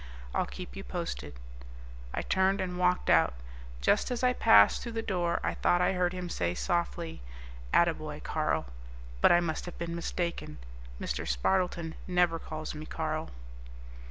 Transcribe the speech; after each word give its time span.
I'll 0.33 0.47
keep 0.47 0.75
you 0.75 0.83
posted." 0.83 1.35
I 2.11 2.23
turned 2.23 2.59
and 2.59 2.79
walked 2.79 3.07
out. 3.07 3.35
Just 3.81 4.09
as 4.09 4.23
I 4.23 4.33
passed 4.33 4.81
through 4.81 4.93
the 4.93 5.03
door 5.03 5.39
I 5.43 5.53
thought 5.53 5.79
I 5.79 5.93
heard 5.93 6.11
him 6.11 6.27
say 6.27 6.55
softly, 6.55 7.21
"Attaboy, 7.71 8.21
Carl," 8.23 8.65
but 9.21 9.31
I 9.31 9.41
must 9.41 9.67
have 9.67 9.77
been 9.77 9.93
mistaken. 9.95 10.57
Mr. 10.99 11.27
Spardleton 11.27 11.93
never 12.07 12.39
calls 12.39 12.73
me 12.73 12.87
Carl. 12.87 13.29